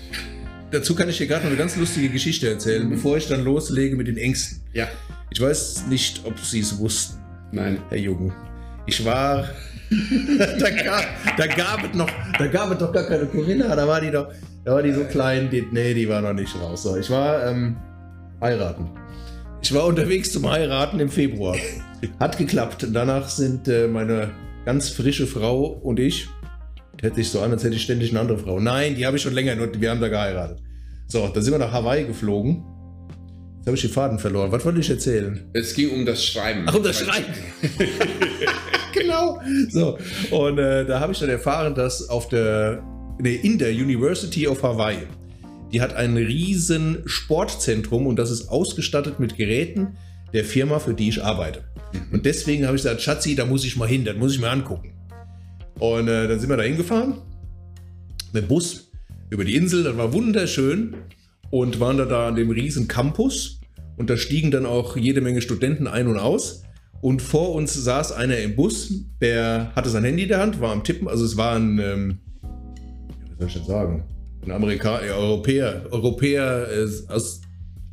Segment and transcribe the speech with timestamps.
[0.74, 2.90] dazu kann ich dir gerade noch eine ganz lustige Geschichte erzählen, mhm.
[2.90, 4.60] bevor ich dann loslege mit den Ängsten.
[4.72, 4.88] Ja.
[5.30, 7.18] Ich weiß nicht, ob Sie es wussten.
[7.52, 7.78] Nein.
[7.88, 8.32] Herr Jugend.
[8.86, 9.48] Ich war.
[10.58, 11.04] da, gab,
[11.36, 14.28] da, gab es noch, da gab es doch gar keine Corinna, da war die doch,
[14.64, 16.82] da war die so klein, die, nee, die war noch nicht raus.
[16.82, 17.76] So, ich war ähm,
[18.40, 18.90] heiraten.
[19.62, 21.56] Ich war unterwegs zum Heiraten im Februar.
[22.20, 22.86] Hat geklappt.
[22.92, 24.32] Danach sind äh, meine
[24.64, 26.28] ganz frische Frau und ich
[27.04, 28.60] Hört sich so an, als hätte ich ständig eine andere Frau.
[28.60, 30.58] Nein, die habe ich schon länger, nur wir haben da geheiratet.
[31.14, 32.64] So, dann sind wir nach Hawaii geflogen.
[33.58, 34.50] Jetzt habe ich die Faden verloren.
[34.50, 35.48] Was wollte ich erzählen?
[35.52, 36.64] Es ging um das Schreiben.
[36.66, 37.32] Ach, um das Schreiben.
[38.92, 39.40] genau.
[39.68, 39.96] So,
[40.32, 42.82] und äh, da habe ich dann erfahren, dass auf der,
[43.20, 45.06] nee, in der University of Hawaii,
[45.70, 49.96] die hat ein riesen Sportzentrum und das ist ausgestattet mit Geräten
[50.32, 51.62] der Firma, für die ich arbeite.
[51.92, 52.14] Mhm.
[52.14, 54.50] Und deswegen habe ich gesagt, Schatzi, da muss ich mal hin, das muss ich mir
[54.50, 54.94] angucken.
[55.78, 57.18] Und äh, dann sind wir da hingefahren
[58.32, 58.90] mit dem Bus
[59.30, 59.84] über die Insel.
[59.84, 60.94] Das war wunderschön
[61.50, 63.60] und waren da, da an dem riesen Campus.
[63.96, 66.64] Und da stiegen dann auch jede Menge Studenten ein und aus.
[67.00, 70.72] Und vor uns saß einer im Bus, der hatte sein Handy in der Hand, war
[70.72, 71.06] am Tippen.
[71.06, 74.04] Also es war ein, ähm, was soll ich denn sagen?
[74.44, 77.42] Ein Amerikaner, Europäer, Europäer äh, aus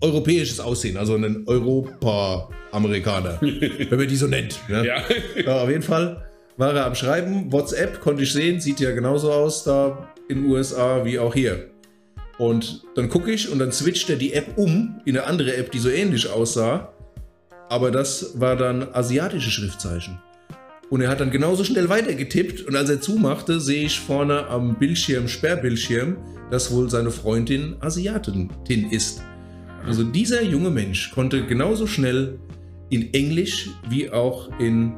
[0.01, 4.59] europäisches Aussehen, also ein Europa-Amerikaner, wenn man die so nennt.
[4.67, 4.87] Ne?
[4.87, 5.03] Ja.
[5.45, 5.61] ja.
[5.61, 6.30] Auf jeden Fall
[6.61, 7.51] war er am Schreiben.
[7.51, 11.71] WhatsApp konnte ich sehen, sieht ja genauso aus da in den USA wie auch hier.
[12.37, 15.71] Und dann gucke ich und dann switcht er die App um in eine andere App,
[15.71, 16.93] die so ähnlich aussah.
[17.67, 20.19] Aber das war dann asiatische Schriftzeichen.
[20.91, 24.75] Und er hat dann genauso schnell weitergetippt und als er zumachte, sehe ich vorne am
[24.77, 26.17] Bildschirm, Sperrbildschirm,
[26.51, 28.51] dass wohl seine Freundin Asiatin
[28.91, 29.23] ist.
[29.87, 32.37] Also dieser junge Mensch konnte genauso schnell
[32.89, 34.93] in Englisch wie auch in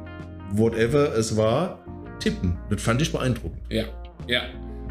[0.56, 1.84] whatever es war,
[2.20, 2.56] tippen.
[2.70, 3.60] Das fand ich beeindruckend.
[3.70, 3.84] Ja,
[4.26, 4.42] ja.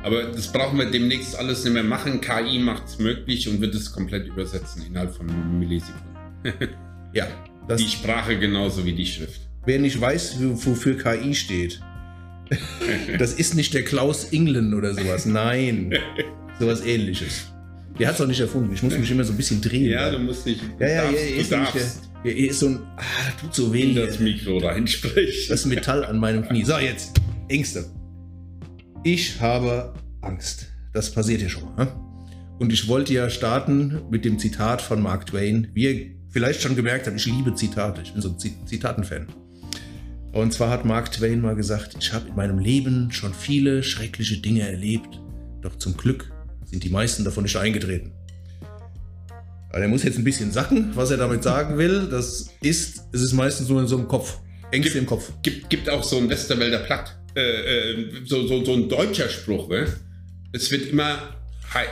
[0.04, 2.20] Aber das brauchen wir demnächst alles nicht mehr machen.
[2.20, 5.28] KI macht es möglich und wird es komplett übersetzen innerhalb von
[5.60, 6.14] Millisekunden.
[7.14, 7.26] ja.
[7.78, 9.42] die Sprache genauso wie die Schrift.
[9.66, 11.80] Wer nicht weiß, wofür KI steht,
[13.18, 15.26] das ist nicht der Klaus England oder sowas.
[15.26, 15.94] Nein.
[16.60, 17.48] sowas ähnliches.
[17.98, 18.74] Der hat es auch nicht erfunden.
[18.74, 19.90] Ich muss mich immer so ein bisschen drehen.
[19.90, 20.62] Ja, du musst nicht.
[20.80, 22.13] Ja, ja, darfst, ja, du darfst.
[22.24, 23.02] Hier ist so ein, ah,
[23.40, 23.94] tut so weh.
[23.94, 25.50] das Mikro reinspricht.
[25.50, 26.64] Das Metall an meinem Knie.
[26.64, 27.20] So, jetzt,
[27.50, 27.86] Ängste.
[29.04, 30.68] Ich habe Angst.
[30.94, 31.94] Das passiert hier schon mal.
[32.60, 35.68] Und ich wollte ja starten mit dem Zitat von Mark Twain.
[35.74, 38.02] Wie ihr vielleicht schon gemerkt habt, ich liebe Zitate.
[38.02, 39.28] Ich bin so ein Zitaten-Fan.
[40.32, 44.38] Und zwar hat Mark Twain mal gesagt, ich habe in meinem Leben schon viele schreckliche
[44.38, 45.20] Dinge erlebt,
[45.62, 46.32] doch zum Glück
[46.66, 48.14] sind die meisten davon nicht eingetreten.
[49.74, 52.08] Also er muss jetzt ein bisschen sacken, was er damit sagen will.
[52.10, 54.38] Das ist, es ist meistens nur in so einem Kopf.
[54.72, 55.32] Ängste gibt, im Kopf.
[55.42, 57.18] Gibt, gibt auch so ein Westerwälder Platt.
[57.36, 59.88] Äh, äh, so, so, so ein deutscher Spruch, ne?
[60.52, 61.18] Es wird immer
[61.74, 61.86] hei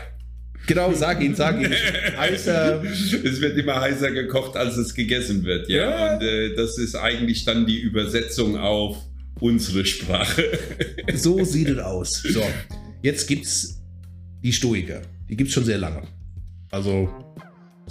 [0.67, 1.73] Genau, sag ihn, sag ihn.
[2.17, 2.83] heißer.
[2.83, 5.89] Es wird immer heißer gekocht, als es gegessen wird, ja.
[5.89, 6.13] ja.
[6.13, 8.97] Und äh, das ist eigentlich dann die Übersetzung auf
[9.39, 10.59] unsere Sprache.
[11.15, 12.21] so sieht es aus.
[12.21, 12.45] So,
[13.01, 13.81] jetzt gibt's
[14.43, 15.01] die Stoiker.
[15.27, 16.03] Die gibt es schon sehr lange.
[16.69, 17.09] Also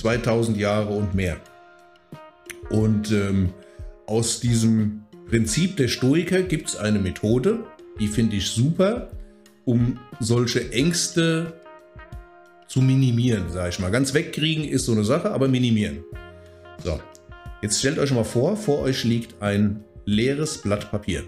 [0.00, 1.36] 2000 Jahre und mehr.
[2.70, 3.52] Und ähm,
[4.06, 7.60] aus diesem Prinzip der Stoiker gibt es eine Methode,
[7.98, 9.10] die finde ich super,
[9.64, 11.52] um solche Ängste
[12.66, 13.90] zu minimieren, sage ich mal.
[13.90, 15.98] Ganz wegkriegen ist so eine Sache, aber minimieren.
[16.82, 17.00] So,
[17.62, 21.24] jetzt stellt euch mal vor, vor euch liegt ein leeres Blatt Papier.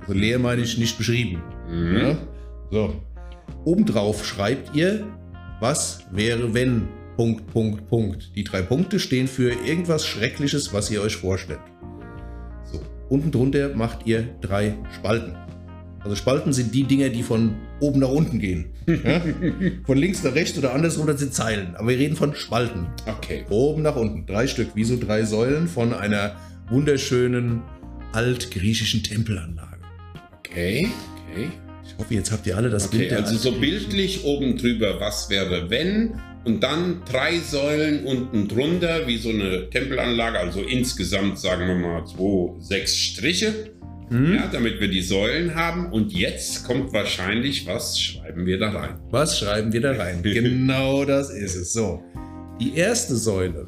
[0.00, 1.42] Also leer meine ich nicht beschrieben.
[1.68, 1.96] Mhm.
[1.96, 2.18] Ja?
[2.70, 3.02] So.
[3.64, 5.04] Obendrauf schreibt ihr,
[5.60, 6.88] was wäre, wenn.
[7.16, 8.30] Punkt, Punkt, Punkt.
[8.36, 11.60] Die drei Punkte stehen für irgendwas Schreckliches, was ihr euch vorstellt.
[12.70, 12.80] So.
[13.08, 15.34] Unten drunter macht ihr drei Spalten.
[16.00, 18.66] Also Spalten sind die Dinger, die von oben nach unten gehen.
[18.86, 19.20] Ja?
[19.86, 21.74] Von links nach rechts oder andersrum, das sind Zeilen.
[21.74, 22.86] Aber wir reden von Spalten.
[23.06, 23.44] Okay.
[23.50, 24.24] Oben nach unten.
[24.24, 26.36] Drei Stück, wie so drei Säulen von einer
[26.70, 27.62] wunderschönen
[28.12, 29.78] altgriechischen Tempelanlage.
[30.38, 30.88] Okay.
[31.32, 31.48] Okay.
[31.84, 35.28] Ich hoffe, jetzt habt ihr alle das Okay, Bild also so bildlich oben drüber, was
[35.28, 36.14] wäre wenn?
[36.46, 42.06] Und dann drei Säulen unten drunter, wie so eine Tempelanlage, also insgesamt sagen wir mal
[42.06, 43.72] zwei, sechs Striche,
[44.08, 44.34] Hm?
[44.34, 45.90] ja, damit wir die Säulen haben.
[45.90, 49.00] Und jetzt kommt wahrscheinlich, was schreiben wir da rein?
[49.10, 50.22] Was schreiben wir da rein?
[50.22, 51.72] genau das ist es.
[51.72, 52.02] So.
[52.60, 53.66] Die erste Säule,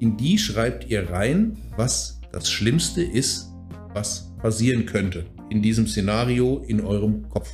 [0.00, 3.52] in die schreibt ihr rein, was das Schlimmste ist,
[3.94, 7.48] was passieren könnte in diesem Szenario in eurem Kopf.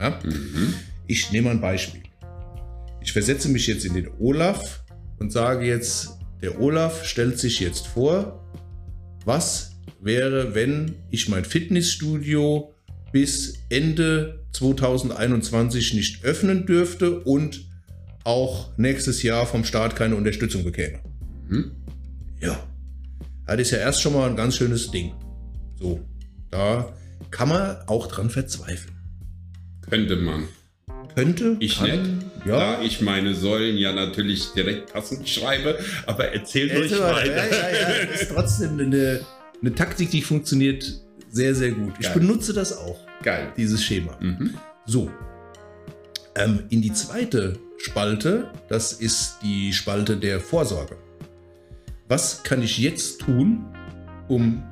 [0.00, 0.18] Ja?
[0.24, 0.72] Mhm.
[1.06, 2.00] Ich nehme ein Beispiel.
[3.04, 4.84] Ich versetze mich jetzt in den Olaf
[5.18, 8.48] und sage jetzt, der Olaf stellt sich jetzt vor,
[9.24, 12.74] was wäre, wenn ich mein Fitnessstudio
[13.12, 17.64] bis Ende 2021 nicht öffnen dürfte und
[18.24, 21.00] auch nächstes Jahr vom Staat keine Unterstützung bekäme.
[21.48, 21.72] Mhm.
[22.40, 22.62] Ja,
[23.46, 25.12] das ist ja erst schon mal ein ganz schönes Ding.
[25.78, 26.00] So,
[26.50, 26.92] da
[27.30, 28.96] kann man auch dran verzweifeln.
[29.88, 30.48] Könnte man.
[31.14, 32.26] Könnte, Ich kann, nicht.
[32.46, 37.50] Ja, Da ich meine Säulen ja natürlich direkt passend schreibe, aber erzählt Ja, weiter.
[37.50, 39.20] ja, ja, das ist trotzdem eine,
[39.60, 40.84] eine Taktik, die funktioniert
[41.30, 41.94] sehr, sehr gut.
[42.00, 42.14] Ich Geil.
[42.18, 43.52] benutze das auch, Geil.
[43.56, 44.16] dieses Schema.
[44.20, 44.54] Mhm.
[44.86, 45.10] So,
[46.34, 50.96] ähm, in die zweite Spalte, das ist die Spalte der Vorsorge.
[52.08, 53.64] Was kann ich jetzt tun,
[54.28, 54.62] um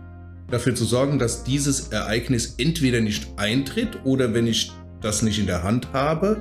[0.50, 5.46] dafür zu sorgen, dass dieses Ereignis entweder nicht eintritt oder wenn ich das nicht in
[5.46, 6.38] der Hand habe,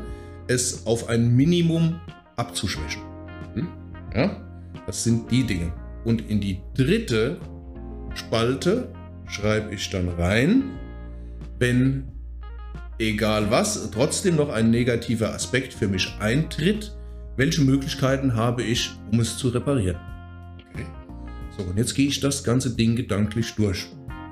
[0.47, 1.99] es auf ein Minimum
[2.35, 3.01] abzuschwächen?
[3.55, 3.67] Mhm.
[4.15, 4.35] Ja,
[4.85, 5.71] das sind die Dinge.
[6.05, 7.37] Und in die dritte
[8.15, 8.91] Spalte
[9.27, 10.63] schreibe ich dann rein,
[11.59, 12.07] wenn
[12.97, 16.95] egal was, trotzdem noch ein negativer Aspekt für mich eintritt,
[17.37, 19.97] welche Möglichkeiten habe ich, um es zu reparieren.
[20.73, 20.85] Okay.
[21.57, 23.87] So, und jetzt gehe ich das ganze Ding gedanklich durch.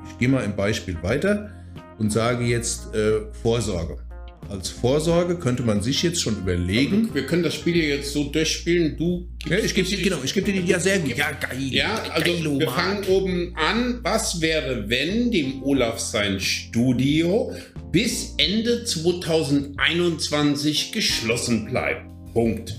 [0.10, 1.52] Ich gehe mal im Beispiel weiter
[1.98, 4.07] und sage jetzt äh, Vorsorge.
[4.50, 7.10] Als Vorsorge könnte man sich jetzt schon überlegen.
[7.14, 8.96] Wir können das Spiel jetzt so durchspielen.
[8.98, 11.18] Du Ja, ich gebe dir, genau, ich gebe dir die, ja sehr gut.
[11.18, 11.58] Ja, geil.
[11.70, 14.00] Ja, also geilo, wir fangen oben an.
[14.04, 17.52] Was wäre, wenn dem Olaf sein Studio
[17.92, 22.06] bis Ende 2021 geschlossen bleibt?
[22.34, 22.74] Punkt.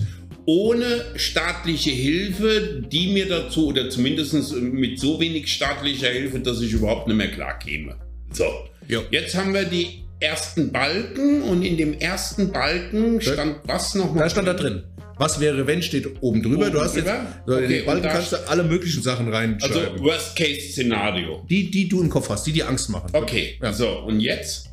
[0.45, 6.71] Ohne staatliche Hilfe, die mir dazu, oder zumindest mit so wenig staatlicher Hilfe, dass ich
[6.73, 7.95] überhaupt nicht mehr klar käme.
[8.31, 8.45] So,
[8.87, 9.01] Ja.
[9.11, 14.23] jetzt haben wir die ersten Balken und in dem ersten Balken stand was nochmal?
[14.25, 14.83] Da stand da drin.
[15.17, 16.63] Was wäre, wenn, steht oben drüber.
[16.67, 17.07] Oben du hast drüber?
[17.13, 19.99] jetzt, so, in Okay, den Balken kannst du alle möglichen Sachen Also reinschreiben.
[20.03, 21.45] Worst-Case-Szenario.
[21.49, 23.09] die, die du im Kopf hast, die dir Angst machen.
[23.13, 23.73] Okay, Ja.
[23.73, 24.69] so und jetzt?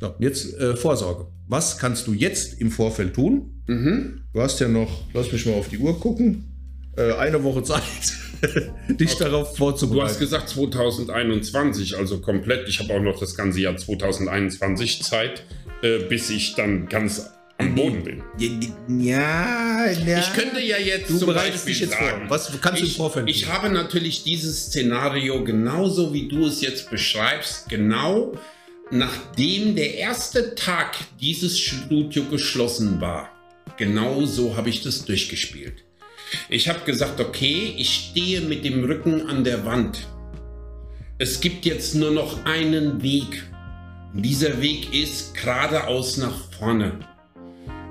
[0.00, 1.26] So, jetzt äh, Vorsorge.
[1.48, 3.62] Was kannst du jetzt im Vorfeld tun?
[3.66, 4.20] Mhm.
[4.32, 6.47] Du hast ja noch, lass mich mal auf die Uhr gucken,
[6.98, 7.82] äh, eine Woche Zeit,
[8.88, 10.10] dich darauf Du vorzubereiten.
[10.10, 12.68] hast gesagt 2021, also komplett.
[12.68, 15.44] Ich habe auch noch das ganze Jahr 2021 Zeit,
[15.82, 18.22] äh, bis ich dann ganz am Boden bin.
[19.04, 20.18] ja, ja.
[20.20, 22.30] Ich könnte ja jetzt Du bereitest Beispiel dich jetzt sagen, vor.
[22.30, 23.52] Was kannst du ich, Vorfeld ich tun?
[23.52, 28.32] habe natürlich dieses Szenario genauso wie du es jetzt beschreibst, genau
[28.90, 33.30] nachdem der erste Tag dieses Studio geschlossen war.
[33.76, 35.84] Genau so habe ich das durchgespielt.
[36.48, 40.06] Ich habe gesagt, okay, ich stehe mit dem Rücken an der Wand.
[41.18, 43.44] Es gibt jetzt nur noch einen Weg.
[44.14, 46.98] Und dieser Weg ist geradeaus nach vorne.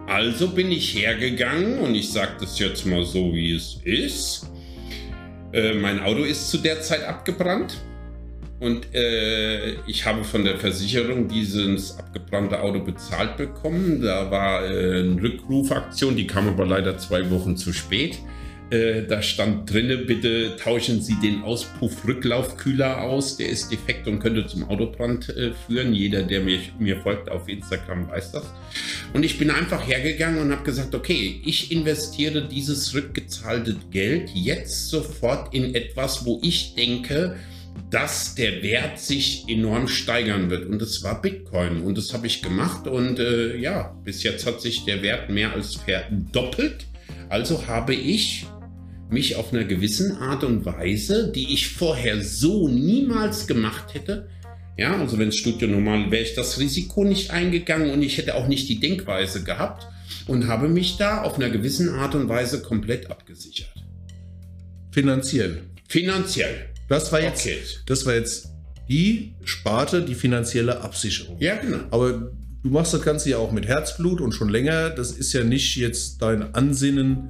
[0.07, 4.49] Also bin ich hergegangen und ich sage das jetzt mal so, wie es ist.
[5.51, 7.77] Äh, mein Auto ist zu der Zeit abgebrannt
[8.59, 14.01] und äh, ich habe von der Versicherung dieses abgebrannte Auto bezahlt bekommen.
[14.01, 18.17] Da war äh, eine Rückrufaktion, die kam aber leider zwei Wochen zu spät.
[18.69, 23.37] Äh, da stand drinne, bitte tauschen Sie den Auspuff-Rücklaufkühler aus.
[23.37, 25.93] Der ist defekt und könnte zum Autobrand äh, führen.
[25.93, 28.51] Jeder, der mir, mir folgt auf Instagram, weiß das.
[29.13, 34.89] Und ich bin einfach hergegangen und habe gesagt, okay, ich investiere dieses rückgezahlte Geld jetzt
[34.89, 37.37] sofort in etwas, wo ich denke,
[37.89, 40.65] dass der Wert sich enorm steigern wird.
[40.65, 41.81] Und das war Bitcoin.
[41.81, 42.87] Und das habe ich gemacht.
[42.87, 46.85] Und äh, ja, bis jetzt hat sich der Wert mehr als verdoppelt.
[47.29, 48.45] Also habe ich
[49.09, 54.27] mich auf einer gewissen Art und Weise, die ich vorher so niemals gemacht hätte,
[54.77, 58.35] ja, also wenn es Studio normal wäre ich das Risiko nicht eingegangen und ich hätte
[58.35, 59.87] auch nicht die Denkweise gehabt
[60.27, 63.73] und habe mich da auf einer gewissen Art und Weise komplett abgesichert.
[64.91, 65.63] Finanziell.
[65.87, 66.69] Finanziell.
[66.87, 67.59] Das war jetzt, okay.
[67.85, 68.49] das war jetzt
[68.87, 71.37] die Sparte, die finanzielle Absicherung.
[71.39, 71.79] Ja, genau.
[71.91, 72.31] Aber
[72.63, 74.89] du machst das Ganze ja auch mit Herzblut und schon länger.
[74.89, 77.29] Das ist ja nicht jetzt dein Ansinnen,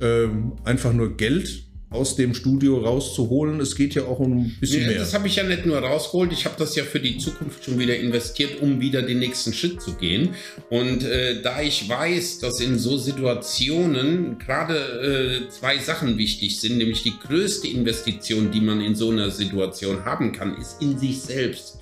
[0.00, 3.60] ähm, einfach nur Geld aus dem Studio rauszuholen.
[3.60, 4.98] Es geht ja auch um ein bisschen nee, mehr.
[4.98, 7.78] Das habe ich ja nicht nur rausgeholt, ich habe das ja für die Zukunft schon
[7.78, 10.30] wieder investiert, um wieder den nächsten Schritt zu gehen.
[10.70, 16.78] Und äh, da ich weiß, dass in so Situationen gerade äh, zwei Sachen wichtig sind,
[16.78, 21.20] nämlich die größte Investition, die man in so einer Situation haben kann, ist in sich
[21.20, 21.78] selbst.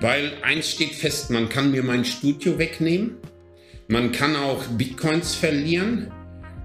[0.00, 3.16] Weil eins steht fest, man kann mir mein Studio wegnehmen,
[3.88, 6.12] man kann auch Bitcoins verlieren,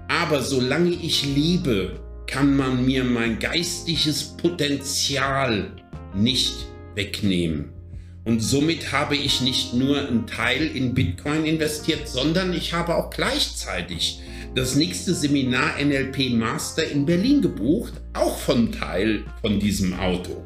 [0.08, 5.72] aber solange ich lebe, kann man mir mein geistiges Potenzial
[6.14, 7.70] nicht wegnehmen.
[8.24, 13.10] Und somit habe ich nicht nur einen Teil in Bitcoin investiert, sondern ich habe auch
[13.10, 14.20] gleichzeitig
[14.54, 20.44] das nächste Seminar NLP Master in Berlin gebucht, auch von Teil von diesem Auto.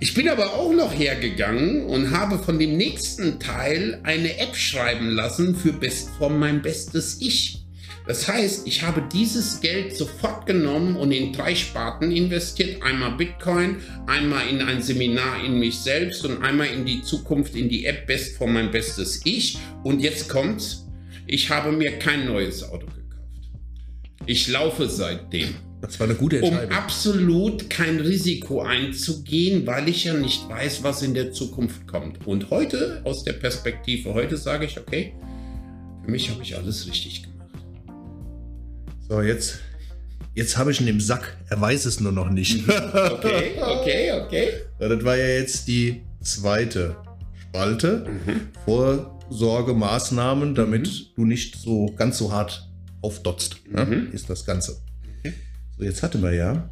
[0.00, 5.10] Ich bin aber auch noch hergegangen und habe von dem nächsten Teil eine App schreiben
[5.10, 7.61] lassen für Bestform mein bestes Ich.
[8.06, 12.82] Das heißt, ich habe dieses Geld sofort genommen und in drei Sparten investiert.
[12.82, 17.68] Einmal Bitcoin, einmal in ein Seminar in mich selbst und einmal in die Zukunft, in
[17.68, 19.58] die App Best von mein bestes Ich.
[19.84, 20.86] Und jetzt kommt's.
[21.26, 23.02] Ich habe mir kein neues Auto gekauft.
[24.26, 25.54] Ich laufe seitdem.
[25.80, 26.70] Das war eine gute Entscheidung.
[26.70, 32.26] Um absolut kein Risiko einzugehen, weil ich ja nicht weiß, was in der Zukunft kommt.
[32.26, 35.14] Und heute, aus der Perspektive heute, sage ich, okay,
[36.04, 37.31] für mich habe ich alles richtig gemacht.
[39.12, 39.60] So, jetzt,
[40.34, 41.36] jetzt habe ich ihn im Sack.
[41.50, 42.66] Er weiß es nur noch nicht.
[42.66, 44.48] okay, okay, okay.
[44.80, 46.96] Ja, das war ja jetzt die zweite
[47.42, 48.06] Spalte.
[48.08, 48.48] Mhm.
[48.64, 51.14] Vorsorgemaßnahmen, damit mhm.
[51.14, 52.66] du nicht so ganz so hart
[53.02, 53.58] aufdotzt.
[53.70, 53.84] Ne?
[53.84, 54.12] Mhm.
[54.12, 54.80] Ist das Ganze.
[55.18, 55.34] Okay.
[55.76, 56.70] So, jetzt hatten wir ja.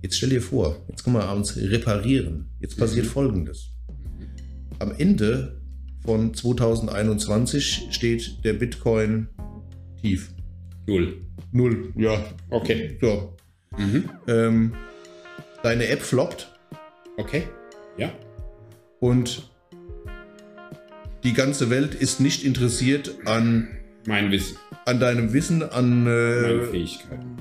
[0.00, 2.48] Jetzt stell dir vor, jetzt können wir uns reparieren.
[2.58, 3.10] Jetzt passiert mhm.
[3.10, 3.68] folgendes.
[4.78, 5.60] Am Ende
[6.06, 9.28] von 2021 steht der Bitcoin
[10.00, 10.32] tief.
[10.86, 11.20] Null.
[11.52, 12.24] Null, ja.
[12.50, 12.96] Okay.
[13.00, 13.34] So.
[13.76, 14.08] Mhm.
[14.28, 14.72] Ähm,
[15.62, 16.52] deine App floppt.
[17.16, 17.44] Okay.
[17.96, 18.12] Ja.
[19.00, 19.50] Und
[21.24, 23.68] die ganze Welt ist nicht interessiert an
[24.06, 24.56] mein Wissen.
[24.84, 27.36] An deinem Wissen, an äh, Fähigkeiten.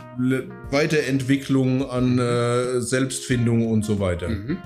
[0.72, 4.30] Weiterentwicklung, an äh, Selbstfindung und so weiter.
[4.30, 4.58] Mhm.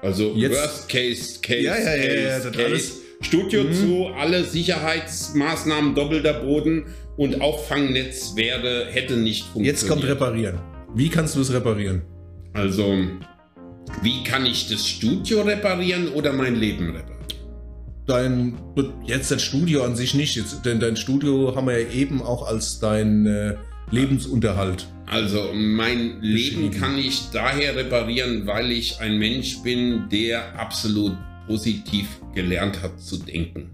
[0.00, 2.92] Also Jetzt, Worst Case, Case, ja, ja, ja, Case, Case.
[3.20, 3.72] Studio mhm.
[3.72, 9.76] zu, alle Sicherheitsmaßnahmen doppelter Boden und Auffangnetz wäre, hätte nicht funktioniert.
[9.76, 10.58] Jetzt kommt reparieren.
[10.94, 12.02] Wie kannst du es reparieren?
[12.54, 12.98] Also,
[14.02, 17.12] wie kann ich das Studio reparieren oder mein Leben reparieren?
[18.06, 18.58] Dein,
[19.06, 22.46] jetzt das Studio an sich nicht, jetzt, denn dein Studio haben wir ja eben auch
[22.46, 23.54] als dein äh,
[23.90, 24.86] Lebensunterhalt.
[25.06, 31.16] Also mein Leben kann ich daher reparieren, weil ich ein Mensch bin, der absolut
[31.46, 33.70] positiv gelernt hat zu denken.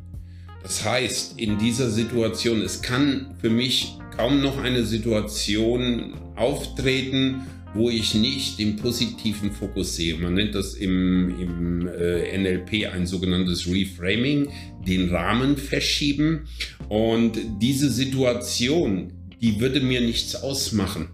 [0.63, 7.43] Das heißt, in dieser Situation, es kann für mich kaum noch eine Situation auftreten,
[7.75, 10.17] wo ich nicht den positiven Fokus sehe.
[10.17, 14.49] Man nennt das im, im äh, NLP ein sogenanntes Reframing,
[14.87, 16.49] den Rahmen verschieben.
[16.89, 21.11] Und diese Situation, die würde mir nichts ausmachen.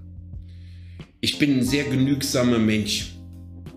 [1.20, 3.16] Ich bin ein sehr genügsamer Mensch.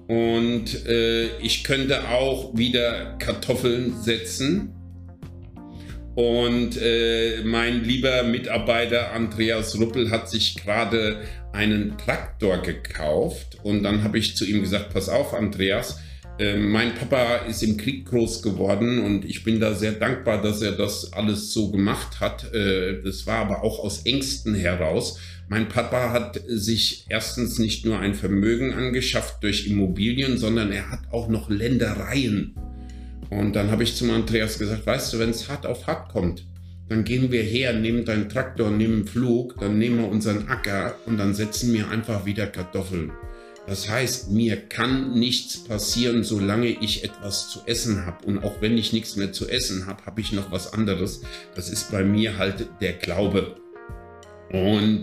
[0.08, 4.77] Und äh, ich könnte auch wieder Kartoffeln setzen
[6.18, 11.22] und äh, mein lieber Mitarbeiter Andreas Ruppel hat sich gerade
[11.54, 13.60] einen Traktor gekauft.
[13.62, 16.00] Und dann habe ich zu ihm gesagt, pass auf, Andreas,
[16.40, 20.64] äh, mein Papa ist im Krieg groß geworden und ich bin da sehr dankbar, dass
[20.64, 22.52] er das alles so gemacht hat.
[22.52, 25.20] Äh, das war aber auch aus Ängsten heraus.
[25.50, 31.02] Mein Papa hat sich erstens nicht nur ein Vermögen angeschafft durch Immobilien, sondern er hat
[31.12, 32.56] auch noch Ländereien
[33.30, 36.44] und dann habe ich zum Andreas gesagt, weißt du, wenn es hart auf hart kommt
[36.90, 40.96] dann gehen wir her, nehmen deinen Traktor, nehmen einen Flug, dann nehmen wir unseren Acker
[41.06, 43.12] und dann setzen wir einfach wieder Kartoffeln.
[43.68, 48.26] Das heißt, mir kann nichts passieren, solange ich etwas zu essen habe.
[48.26, 51.22] Und auch wenn ich nichts mehr zu essen habe, habe ich noch was anderes.
[51.54, 53.58] Das ist bei mir halt der Glaube.
[54.54, 55.02] Und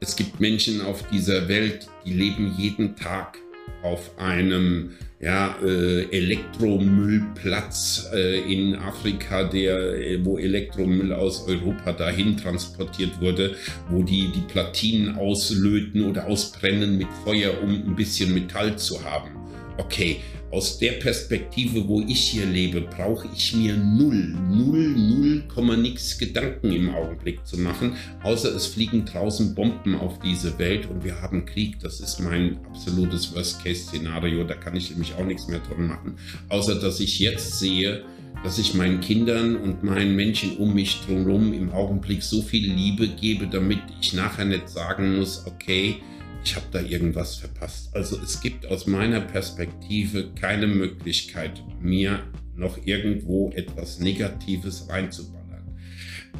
[0.00, 3.38] es gibt Menschen auf dieser Welt, die leben jeden Tag
[3.82, 4.90] auf einem
[5.22, 13.54] ja, äh, Elektromüllplatz äh, in Afrika, der, äh, wo Elektromüll aus Europa dahin transportiert wurde,
[13.88, 19.30] wo die die Platinen auslöten oder ausbrennen mit Feuer, um ein bisschen Metall zu haben.
[19.78, 20.20] Okay,
[20.52, 26.18] aus der Perspektive, wo ich hier lebe, brauche ich mir null, null, null Komma nix
[26.18, 31.20] Gedanken im Augenblick zu machen, außer es fliegen draußen Bomben auf diese Welt und wir
[31.22, 31.80] haben Krieg.
[31.80, 34.44] Das ist mein absolutes Worst-Case-Szenario.
[34.44, 36.16] Da kann ich nämlich auch nichts mehr dran machen,
[36.50, 38.04] außer dass ich jetzt sehe,
[38.44, 43.08] dass ich meinen Kindern und meinen Menschen um mich drumherum im Augenblick so viel Liebe
[43.08, 45.96] gebe, damit ich nachher nicht sagen muss, okay,
[46.44, 47.94] ich habe da irgendwas verpasst.
[47.94, 52.20] Also es gibt aus meiner Perspektive keine Möglichkeit, mir
[52.56, 55.42] noch irgendwo etwas Negatives reinzuballern.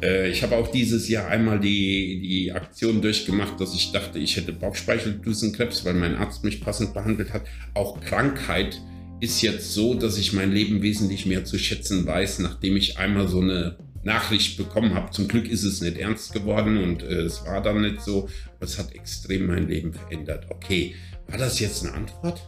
[0.01, 4.35] Äh, ich habe auch dieses Jahr einmal die, die Aktion durchgemacht, dass ich dachte, ich
[4.35, 7.43] hätte Bauchspeicheldrüsenkrebs, weil mein Arzt mich passend behandelt hat.
[7.73, 8.79] Auch Krankheit
[9.19, 13.27] ist jetzt so, dass ich mein Leben wesentlich mehr zu schätzen weiß, nachdem ich einmal
[13.27, 15.11] so eine Nachricht bekommen habe.
[15.11, 18.29] Zum Glück ist es nicht ernst geworden und äh, es war dann nicht so.
[18.57, 20.47] Aber es hat extrem mein Leben verändert.
[20.49, 20.95] Okay,
[21.27, 22.41] war das jetzt eine Antwort?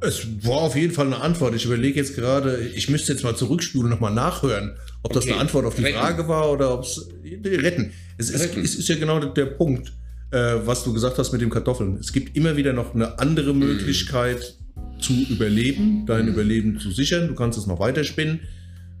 [0.00, 1.54] Es war auf jeden Fall eine Antwort.
[1.54, 5.14] Ich überlege jetzt gerade, ich müsste jetzt mal zurückspulen und nochmal nachhören, ob okay.
[5.14, 5.98] das eine Antwort auf die retten.
[5.98, 7.08] Frage war oder ob es.
[7.24, 7.92] Retten.
[8.18, 8.60] Es ist, retten.
[8.60, 9.92] es ist ja genau der Punkt,
[10.30, 11.96] äh, was du gesagt hast mit dem Kartoffeln.
[11.96, 15.00] Es gibt immer wieder noch eine andere Möglichkeit mm.
[15.00, 16.28] zu überleben, dein mm.
[16.28, 17.28] Überleben zu sichern.
[17.28, 18.40] Du kannst es noch weiterspinnen.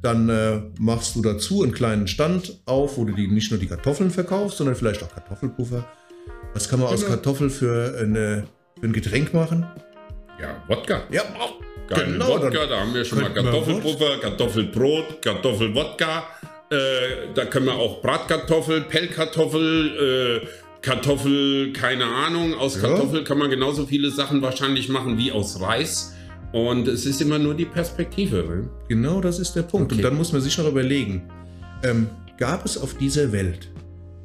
[0.04, 3.66] Dann äh, machst du dazu einen kleinen Stand auf, wo du die, nicht nur die
[3.66, 5.88] Kartoffeln verkaufst, sondern vielleicht auch Kartoffelpuffer.
[6.52, 7.00] Was kann man genau.
[7.00, 8.44] aus Kartoffel für, eine,
[8.78, 9.66] für ein Getränk machen?
[10.38, 11.04] Ja, Wodka.
[11.10, 11.22] Ja,
[11.88, 16.24] Geil, genau, Wodka, da haben wir schon mal Kartoffelpuffer, Kartoffelbrot, Kartoffelwodka.
[16.70, 16.76] Äh,
[17.34, 20.46] da können wir auch Bratkartoffel, Pellkartoffel, äh,
[20.82, 22.52] Kartoffel, keine Ahnung.
[22.54, 22.88] Aus ja.
[22.88, 26.13] Kartoffel kann man genauso viele Sachen wahrscheinlich machen wie aus Reis.
[26.54, 28.44] Und es ist immer nur die Perspektive.
[28.44, 28.70] Ne?
[28.88, 29.90] Genau das ist der Punkt.
[29.90, 29.96] Okay.
[29.96, 31.24] Und dann muss man sich noch überlegen,
[31.82, 32.06] ähm,
[32.38, 33.72] gab es auf dieser Welt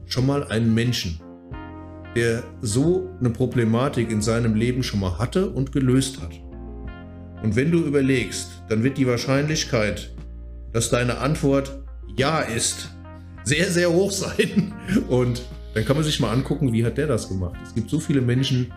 [0.06, 1.20] schon mal einen Menschen,
[2.16, 6.40] der so eine Problematik in seinem Leben schon mal hatte und gelöst hat?
[7.42, 10.14] Und wenn du überlegst, dann wird die Wahrscheinlichkeit,
[10.72, 11.82] dass deine Antwort
[12.16, 12.92] Ja ist,
[13.44, 14.76] sehr, sehr hoch sein.
[15.08, 15.42] Und
[15.74, 17.60] dann kann man sich mal angucken, wie hat der das gemacht.
[17.66, 18.72] Es gibt so viele Menschen,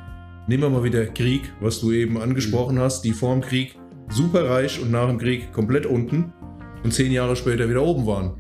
[0.49, 2.81] Nehmen wir mal wieder Krieg, was du eben angesprochen mhm.
[2.81, 3.77] hast, die vor dem Krieg
[4.09, 6.33] super reich und nach dem Krieg komplett unten
[6.83, 8.37] und zehn Jahre später wieder oben waren.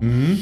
[0.00, 0.08] Mhm.
[0.08, 0.38] mhm.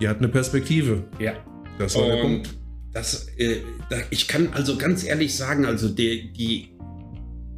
[0.00, 1.04] Die hatten eine Perspektive.
[1.20, 1.34] Ja.
[1.78, 2.54] Das war und der Punkt.
[2.92, 3.58] Das, äh,
[3.90, 6.68] da, ich kann also ganz ehrlich sagen, also die, die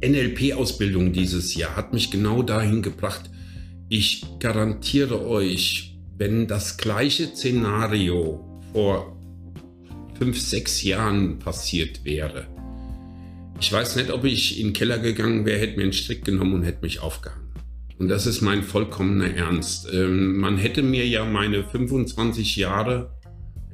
[0.03, 3.29] NLP-Ausbildung dieses Jahr hat mich genau dahin gebracht.
[3.89, 9.16] Ich garantiere euch, wenn das gleiche Szenario vor
[10.17, 12.47] fünf, sechs Jahren passiert wäre.
[13.59, 16.53] Ich weiß nicht, ob ich in den Keller gegangen wäre, hätte mir einen Strick genommen
[16.53, 17.47] und hätte mich aufgehangen.
[17.97, 19.87] Und das ist mein vollkommener Ernst.
[19.91, 23.11] Ähm, man hätte mir ja meine 25 Jahre,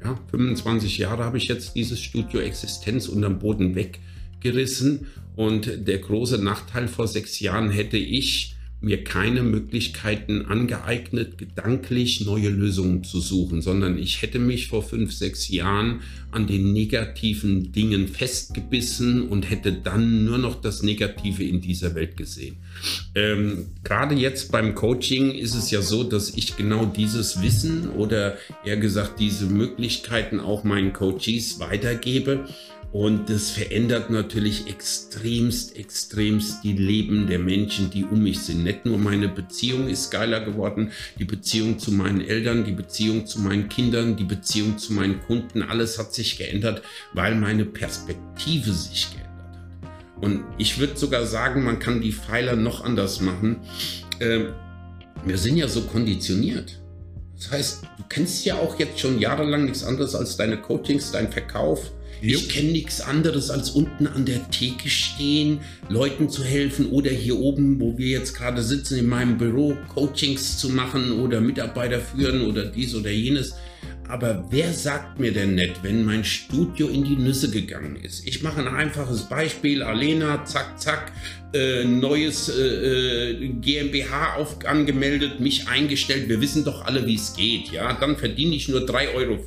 [0.02, 5.06] ja, 25 Jahre habe ich jetzt dieses Studio Existenz unterm Boden weggerissen.
[5.36, 8.53] Und der große Nachteil vor sechs Jahren hätte ich
[8.84, 15.12] mir keine Möglichkeiten angeeignet, gedanklich neue Lösungen zu suchen, sondern ich hätte mich vor fünf,
[15.12, 21.60] sechs Jahren an den negativen Dingen festgebissen und hätte dann nur noch das Negative in
[21.60, 22.56] dieser Welt gesehen.
[23.14, 28.36] Ähm, Gerade jetzt beim Coaching ist es ja so, dass ich genau dieses Wissen oder
[28.64, 32.46] eher gesagt diese Möglichkeiten auch meinen Coaches weitergebe
[32.94, 38.62] und das verändert natürlich extremst, extremst die Leben der Menschen, die um mich sind.
[38.62, 43.40] Nicht nur meine Beziehung ist geiler geworden, die Beziehung zu meinen Eltern, die Beziehung zu
[43.40, 46.82] meinen Kindern, die Beziehung zu meinen Kunden, alles hat sich geändert,
[47.14, 50.22] weil meine Perspektive sich geändert hat.
[50.22, 53.56] Und ich würde sogar sagen, man kann die Pfeiler noch anders machen.
[54.20, 54.52] Ähm,
[55.24, 56.80] wir sind ja so konditioniert.
[57.34, 61.32] Das heißt, du kennst ja auch jetzt schon jahrelang nichts anderes als deine Coachings, dein
[61.32, 61.90] Verkauf,
[62.32, 67.38] ich kenne nichts anderes als unten an der Theke stehen, Leuten zu helfen oder hier
[67.38, 72.42] oben, wo wir jetzt gerade sitzen, in meinem Büro Coachings zu machen oder Mitarbeiter führen
[72.42, 73.54] oder dies oder jenes.
[74.08, 78.26] Aber wer sagt mir denn nicht, wenn mein Studio in die Nüsse gegangen ist?
[78.26, 79.82] Ich mache ein einfaches Beispiel.
[79.82, 81.12] Alena, zack, zack,
[81.54, 86.28] äh, neues äh, äh GmbH auf, angemeldet, mich eingestellt.
[86.28, 87.72] Wir wissen doch alle, wie es geht.
[87.72, 89.38] Ja, dann verdiene ich nur 3,50 Euro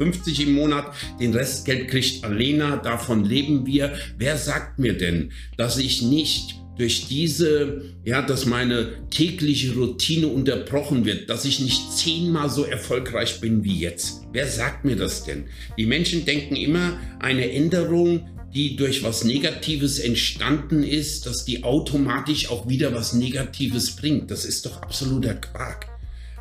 [0.42, 0.86] im Monat.
[1.20, 2.78] Den Restgeld kriegt Alena.
[2.78, 3.94] Davon leben wir.
[4.18, 11.06] Wer sagt mir denn, dass ich nicht durch diese, ja, dass meine tägliche Routine unterbrochen
[11.06, 14.22] wird, dass ich nicht zehnmal so erfolgreich bin wie jetzt.
[14.32, 15.46] Wer sagt mir das denn?
[15.78, 22.50] Die Menschen denken immer, eine Änderung, die durch was Negatives entstanden ist, dass die automatisch
[22.50, 24.32] auch wieder was Negatives bringt.
[24.32, 25.88] Das ist doch absoluter Quark.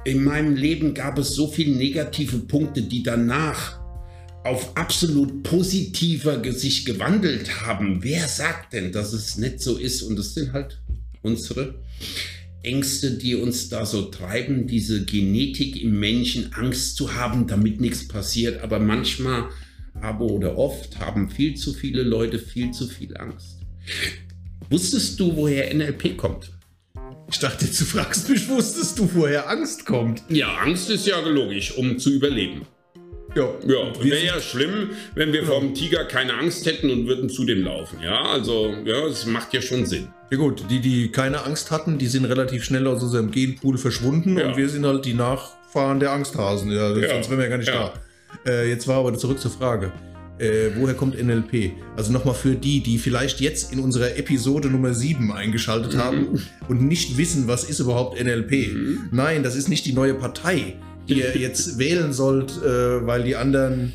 [0.04, 3.80] In meinem Leben gab es so viele negative Punkte, die danach
[4.46, 8.02] auf absolut positiver sich gewandelt haben.
[8.02, 10.02] Wer sagt denn, dass es nicht so ist?
[10.02, 10.80] Und das sind halt
[11.22, 11.74] unsere
[12.62, 18.06] Ängste, die uns da so treiben, diese Genetik im Menschen, Angst zu haben, damit nichts
[18.06, 18.62] passiert.
[18.62, 19.48] Aber manchmal
[20.00, 23.58] habe oder oft haben viel zu viele Leute viel zu viel Angst.
[24.70, 26.50] Wusstest du, woher NLP kommt?
[27.30, 30.22] Ich dachte, du fragst mich, wusstest du, woher Angst kommt?
[30.28, 32.62] Ja, Angst ist ja logisch, um zu überleben.
[33.36, 35.60] Ja, ja wäre ja schlimm, wenn wir genau.
[35.60, 37.98] vom Tiger keine Angst hätten und würden zu dem laufen.
[38.02, 40.08] Ja, also, ja, das macht ja schon Sinn.
[40.30, 44.38] Ja gut, die, die keine Angst hatten, die sind relativ schnell aus unserem Genpool verschwunden
[44.38, 44.48] ja.
[44.48, 46.70] und wir sind halt die Nachfahren der Angsthasen.
[46.70, 47.08] Ja, ja.
[47.10, 47.92] Sonst wären wir ja gar nicht da.
[48.46, 49.92] Äh, jetzt war aber zurück zur Frage.
[50.38, 51.72] Äh, woher kommt NLP?
[51.96, 55.98] Also nochmal für die, die vielleicht jetzt in unserer Episode Nummer 7 eingeschaltet mhm.
[55.98, 58.72] haben und nicht wissen, was ist überhaupt NLP.
[58.72, 59.08] Mhm.
[59.12, 60.76] Nein, das ist nicht die neue Partei
[61.08, 63.92] ihr jetzt wählen sollt, äh, weil die anderen,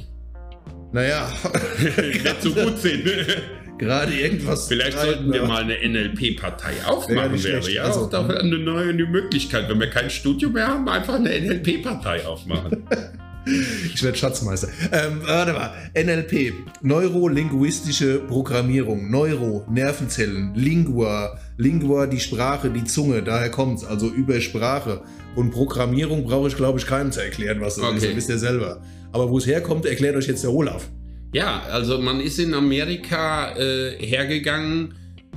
[0.92, 1.30] naja,
[1.98, 3.04] nicht so gut sind.
[3.82, 4.68] gerade irgendwas.
[4.68, 9.68] Vielleicht sollten wir mal eine NLP-Partei aufmachen, wäre ja also, auch eine neue Möglichkeit.
[9.70, 12.84] Wenn wir kein Studio mehr haben, einfach eine NLP-Partei aufmachen.
[13.46, 14.68] Ich werde Schatzmeister.
[14.92, 15.74] Ähm, warte mal.
[15.96, 19.10] NLP, neurolinguistische Programmierung.
[19.10, 20.54] Neuro, Nervenzellen.
[20.54, 23.24] Lingua, Lingua, die Sprache, die Zunge.
[23.24, 23.86] Daher kommt es.
[23.86, 25.02] Also über Sprache.
[25.36, 27.98] Und Programmierung brauche ich, glaube ich, keinem zu erklären, was das okay.
[27.98, 28.06] ist.
[28.06, 28.82] Das wisst ihr selber.
[29.12, 30.90] Aber wo es herkommt, erklärt euch jetzt der Olaf.
[31.34, 34.94] Ja, also man ist in Amerika äh, hergegangen.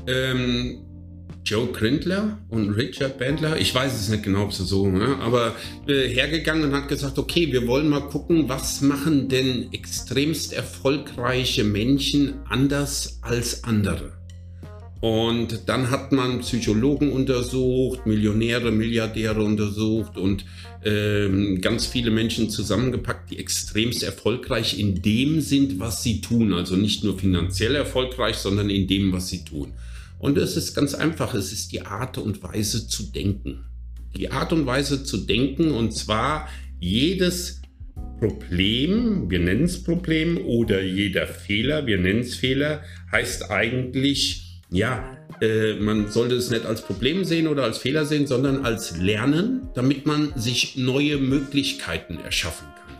[0.06, 0.80] Ähm,
[1.44, 5.18] Joe Grindler und Richard Bandler, ich weiß es nicht genau, ob sie so, ne?
[5.20, 5.54] aber
[5.86, 11.64] äh, hergegangen und hat gesagt, okay, wir wollen mal gucken, was machen denn extremst erfolgreiche
[11.64, 14.12] Menschen anders als andere.
[15.04, 20.46] Und dann hat man Psychologen untersucht, Millionäre, Milliardäre untersucht und
[20.82, 26.54] ähm, ganz viele Menschen zusammengepackt, die extremst erfolgreich in dem sind, was sie tun.
[26.54, 29.74] Also nicht nur finanziell erfolgreich, sondern in dem, was sie tun.
[30.24, 33.66] Und es ist ganz einfach, es ist die Art und Weise zu denken.
[34.16, 36.48] Die Art und Weise zu denken und zwar
[36.80, 37.60] jedes
[38.18, 42.80] Problem, wir nennen es Problem, oder jeder Fehler, wir nennen es Fehler,
[43.12, 48.26] heißt eigentlich, ja, äh, man sollte es nicht als Problem sehen oder als Fehler sehen,
[48.26, 52.93] sondern als Lernen, damit man sich neue Möglichkeiten erschaffen kann.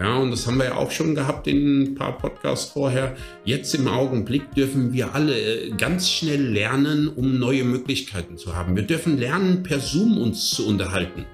[0.00, 3.16] Ja, und das haben wir ja auch schon gehabt in ein paar Podcasts vorher.
[3.44, 8.76] Jetzt im Augenblick dürfen wir alle äh, ganz schnell lernen, um neue Möglichkeiten zu haben.
[8.76, 11.26] Wir dürfen lernen, per Zoom uns zu unterhalten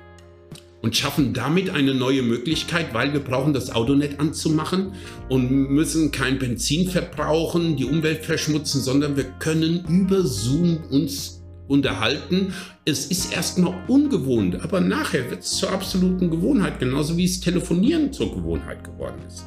[0.82, 4.94] und schaffen damit eine neue Möglichkeit, weil wir brauchen das Auto nicht anzumachen
[5.28, 11.35] und müssen kein Benzin verbrauchen, die Umwelt verschmutzen, sondern wir können über Zoom uns
[11.68, 12.52] unterhalten.
[12.84, 18.12] Es ist erstmal ungewohnt, aber nachher wird es zur absoluten Gewohnheit, genauso wie es Telefonieren
[18.12, 19.44] zur Gewohnheit geworden ist.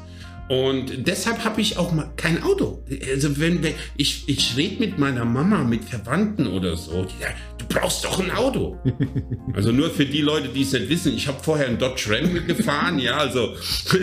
[0.50, 2.84] Und deshalb habe ich auch mal kein Auto.
[3.14, 7.36] Also wenn, wenn ich, ich rede mit meiner Mama, mit Verwandten oder so, die sagen,
[7.60, 8.76] du brauchst doch ein Auto.
[9.54, 12.48] also nur für die Leute, die es nicht wissen, ich habe vorher ein Dodge Ram
[12.48, 13.54] gefahren, ja, also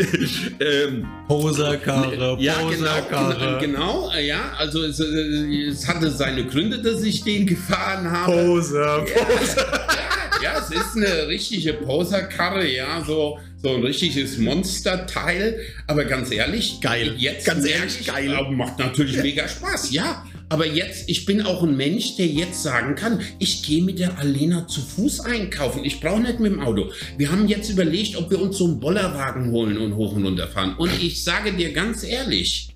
[0.61, 7.46] ähm, Poserkarre, ja, genau, genau, ja, also es, es, hatte seine Gründe, dass ich den
[7.46, 8.32] gefahren habe.
[8.32, 9.66] Poser, Poser.
[9.66, 10.06] Ja,
[10.42, 15.59] ja, es ist eine richtige Poserkarre, ja, so so ein richtiges Monsterteil.
[15.87, 17.14] Aber ganz ehrlich, geil.
[17.16, 18.31] Jetzt ganz ehrlich, geil.
[18.51, 20.25] Macht natürlich mega Spaß, ja.
[20.49, 24.18] Aber jetzt, ich bin auch ein Mensch, der jetzt sagen kann, ich gehe mit der
[24.18, 25.85] Alena zu Fuß einkaufen.
[25.85, 26.92] Ich brauche nicht mit dem Auto.
[27.18, 30.46] Wir haben jetzt überlegt, ob wir uns so einen Bollerwagen holen und hoch und runter
[30.46, 30.77] fahren.
[30.79, 32.68] Und ich sage dir ganz ehrlich,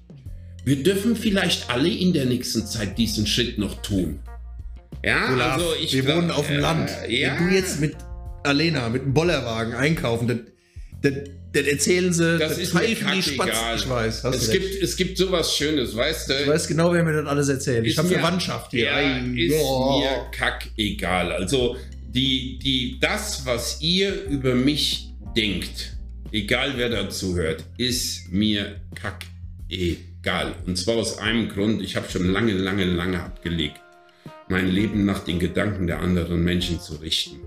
[0.64, 4.18] wir dürfen vielleicht alle in der nächsten Zeit diesen Schritt noch tun.
[5.04, 5.92] Ja, Olaf, also ich.
[5.94, 6.90] Wir glaub, wohnen auf dem äh, Land.
[7.08, 7.38] Ja.
[7.38, 7.96] Wenn du jetzt mit
[8.44, 10.46] Alena, mit einem Bollerwagen einkaufen, dann
[11.02, 11.12] das,
[11.52, 14.24] das erzählen sie, das, das ist mir die Spatz, Ich weiß.
[14.24, 16.34] Es gibt, es gibt sowas Schönes, weißt du?
[16.42, 17.86] Ich weiß genau, wer mir das alles erzählt.
[17.86, 18.84] Ich habe Verwandtschaft hier.
[18.84, 20.00] Ja, ist oh.
[20.00, 21.32] mir kack egal.
[21.32, 21.76] Also,
[22.08, 25.96] die, die, das, was ihr über mich denkt,
[26.32, 29.24] egal wer dazu hört, ist mir kack
[29.68, 30.54] egal.
[30.66, 33.80] Und zwar aus einem Grund, ich habe schon lange, lange, lange abgelegt,
[34.50, 37.40] mein Leben nach den Gedanken der anderen Menschen zu richten.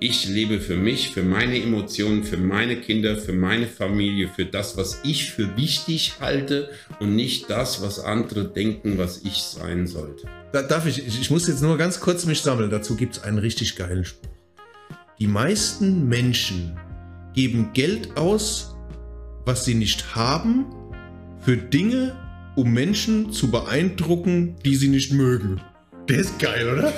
[0.00, 4.76] Ich lebe für mich, für meine Emotionen, für meine Kinder, für meine Familie, für das,
[4.76, 10.28] was ich für wichtig halte und nicht das, was andere denken, was ich sein sollte.
[10.52, 12.70] Da darf ich, ich muss jetzt nur ganz kurz mich sammeln.
[12.70, 14.30] Dazu gibt es einen richtig geilen Spruch.
[15.18, 16.78] Die meisten Menschen
[17.34, 18.76] geben Geld aus,
[19.44, 20.66] was sie nicht haben,
[21.40, 22.16] für Dinge,
[22.54, 25.60] um Menschen zu beeindrucken, die sie nicht mögen.
[26.08, 26.92] Der ist geil, oder?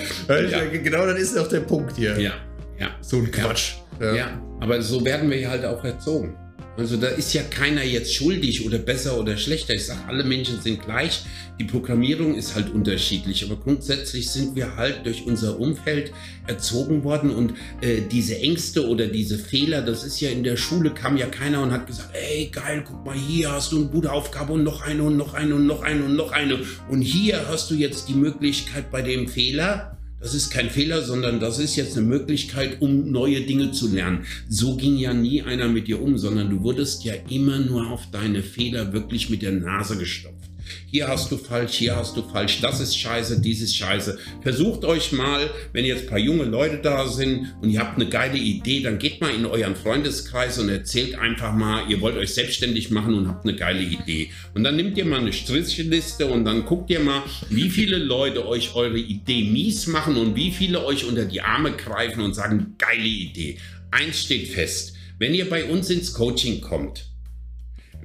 [0.49, 0.65] Ja.
[0.67, 2.19] Genau, dann ist auch der Punkt hier.
[2.19, 2.33] Ja,
[2.79, 2.91] ja.
[3.01, 3.75] So ein Quatsch.
[4.01, 4.15] Ja.
[4.15, 6.37] ja, aber so werden wir halt auch erzogen.
[6.77, 9.75] Also da ist ja keiner jetzt schuldig oder besser oder schlechter.
[9.75, 11.25] Ich sage, alle Menschen sind gleich.
[11.59, 16.11] Die Programmierung ist halt unterschiedlich, aber grundsätzlich sind wir halt durch unser Umfeld
[16.47, 17.53] erzogen worden und
[17.83, 21.61] äh, diese Ängste oder diese Fehler, das ist ja in der Schule kam ja keiner
[21.63, 24.81] und hat gesagt, ey geil, guck mal hier hast du eine gute Aufgabe und noch
[24.81, 28.09] eine und noch eine und noch eine und noch eine und hier hast du jetzt
[28.09, 32.81] die Möglichkeit bei dem Fehler das ist kein Fehler, sondern das ist jetzt eine Möglichkeit,
[32.81, 34.27] um neue Dinge zu lernen.
[34.49, 38.11] So ging ja nie einer mit dir um, sondern du wurdest ja immer nur auf
[38.11, 40.50] deine Fehler wirklich mit der Nase gestopft.
[40.91, 44.19] Hier hast du falsch, hier hast du falsch, das ist scheiße, dies ist scheiße.
[44.43, 48.09] Versucht euch mal, wenn jetzt ein paar junge Leute da sind und ihr habt eine
[48.09, 52.35] geile Idee, dann geht mal in euren Freundeskreis und erzählt einfach mal, ihr wollt euch
[52.35, 54.31] selbstständig machen und habt eine geile Idee.
[54.55, 58.47] Und dann nehmt ihr mal eine Strichliste und dann guckt ihr mal, wie viele Leute
[58.47, 62.75] euch eure Idee mies machen und wie viele euch unter die Arme greifen und sagen,
[62.79, 63.59] geile Idee.
[63.91, 67.10] Eins steht fest, wenn ihr bei uns ins Coaching kommt,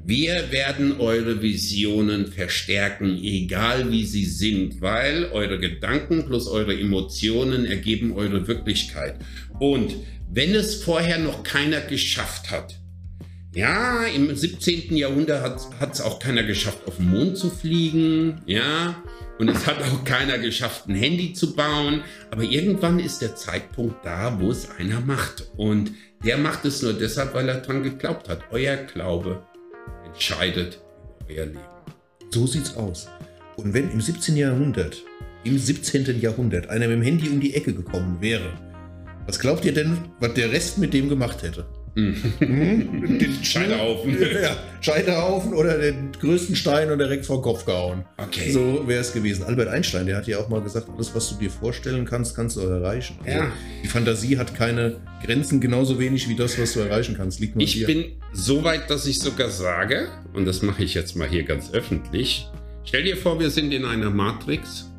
[0.08, 7.65] wir werden eure Visionen verstärken, egal wie sie sind, weil eure Gedanken plus eure Emotionen
[7.65, 9.15] ergeben eure Wirklichkeit.
[9.60, 9.96] Und
[10.32, 12.80] wenn es vorher noch keiner geschafft hat,
[13.56, 14.96] ja, im 17.
[14.96, 19.02] Jahrhundert hat es auch keiner geschafft, auf den Mond zu fliegen, ja,
[19.39, 22.04] und es hat auch keiner geschafft, ein Handy zu bauen.
[22.32, 25.50] Aber irgendwann ist der Zeitpunkt da, wo es einer macht.
[25.58, 25.91] Und
[26.24, 28.44] der macht es nur deshalb, weil er dran geglaubt hat.
[28.52, 29.46] Euer Glaube
[30.15, 30.80] entscheidet
[31.28, 31.60] über euer Leben.
[32.32, 33.08] So sieht's aus.
[33.58, 34.36] Und wenn im 17.
[34.36, 35.04] Jahrhundert,
[35.43, 36.19] im 17.
[36.19, 38.54] Jahrhundert einer mit dem Handy um die Ecke gekommen wäre,
[39.28, 41.65] was glaubt ihr denn, was der Rest mit dem gemacht hätte?
[41.96, 43.18] Mhm.
[43.20, 44.18] den Scheiterhaufen.
[44.46, 48.06] Ja, Scheiterhaufen oder den größten Stein und direkt vor den Kopf gehauen.
[48.18, 48.52] Okay.
[48.52, 49.44] So wäre es gewesen.
[49.44, 52.58] Albert Einstein, der hat ja auch mal gesagt, alles, was du dir vorstellen kannst, kannst
[52.58, 53.18] du erreichen.
[53.24, 53.52] Also ja.
[53.82, 57.40] Die Fantasie hat keine Grenzen, genauso wenig wie das, was du erreichen kannst.
[57.40, 57.88] Liegt nur ich dir.
[57.88, 61.74] bin so weit, dass ich sogar sage, und das mache ich jetzt mal hier ganz
[61.74, 62.48] öffentlich,
[62.84, 64.92] stell dir vor, wir sind in einer Matrix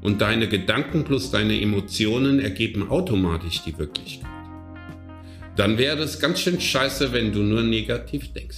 [0.00, 4.29] und deine Gedanken plus deine Emotionen ergeben automatisch die Wirklichkeit
[5.60, 8.56] dann wäre es ganz schön scheiße, wenn du nur negativ denkst.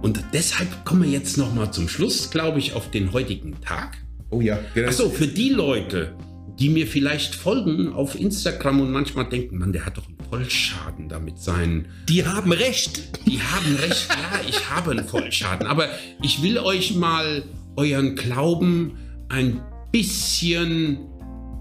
[0.00, 3.98] Und deshalb kommen wir jetzt nochmal zum Schluss, glaube ich, auf den heutigen Tag.
[4.30, 4.58] Oh ja.
[4.72, 4.88] Genau.
[4.88, 6.16] Achso, für die Leute,
[6.58, 11.10] die mir vielleicht folgen auf Instagram und manchmal denken, man, der hat doch einen Vollschaden
[11.10, 11.88] damit sein.
[12.08, 13.02] Die haben recht.
[13.26, 15.66] Die haben recht, ja, ich habe einen Vollschaden.
[15.66, 15.90] Aber
[16.22, 17.42] ich will euch mal
[17.76, 18.96] euren Glauben
[19.28, 19.60] ein
[19.92, 21.00] bisschen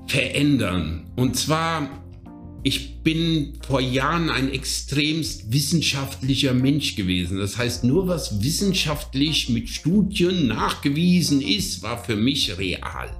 [0.08, 1.12] verändern.
[1.18, 2.03] Und zwar
[2.64, 7.38] ich bin vor Jahren ein extremst wissenschaftlicher Mensch gewesen.
[7.38, 13.12] Das heißt, nur was wissenschaftlich mit Studien nachgewiesen ist, war für mich real.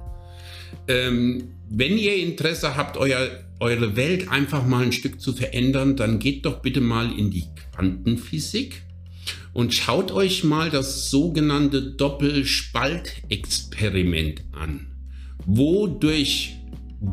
[0.88, 3.28] Ähm, wenn ihr Interesse habt, euer,
[3.60, 7.44] eure Welt einfach mal ein Stück zu verändern, dann geht doch bitte mal in die
[7.74, 8.82] Quantenphysik
[9.52, 14.86] und schaut euch mal das sogenannte Doppelspaltexperiment an,
[15.44, 16.56] wo durch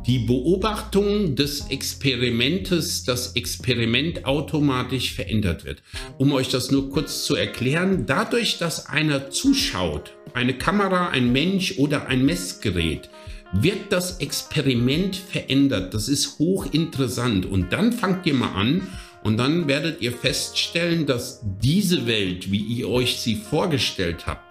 [0.05, 5.83] die Beobachtung des Experimentes, das Experiment automatisch verändert wird.
[6.17, 11.77] Um euch das nur kurz zu erklären, dadurch, dass einer zuschaut, eine Kamera, ein Mensch
[11.77, 13.09] oder ein Messgerät,
[13.53, 15.93] wird das Experiment verändert.
[15.93, 17.45] Das ist hochinteressant.
[17.45, 18.87] Und dann fangt ihr mal an
[19.23, 24.50] und dann werdet ihr feststellen, dass diese Welt, wie ihr euch sie vorgestellt habt,